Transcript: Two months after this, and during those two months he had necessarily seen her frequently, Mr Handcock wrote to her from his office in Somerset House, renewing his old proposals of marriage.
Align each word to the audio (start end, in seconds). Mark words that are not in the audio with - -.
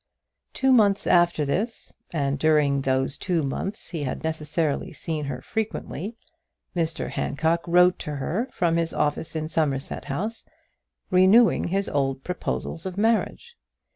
Two 0.53 0.71
months 0.73 1.05
after 1.05 1.45
this, 1.45 1.93
and 2.09 2.39
during 2.39 2.81
those 2.81 3.19
two 3.19 3.43
months 3.43 3.91
he 3.91 4.01
had 4.01 4.23
necessarily 4.23 4.91
seen 4.91 5.25
her 5.25 5.43
frequently, 5.43 6.15
Mr 6.75 7.11
Handcock 7.11 7.59
wrote 7.67 7.99
to 7.99 8.15
her 8.15 8.49
from 8.51 8.77
his 8.77 8.95
office 8.95 9.35
in 9.35 9.47
Somerset 9.47 10.05
House, 10.05 10.47
renewing 11.11 11.67
his 11.67 11.87
old 11.87 12.23
proposals 12.23 12.87
of 12.87 12.97
marriage. 12.97 13.55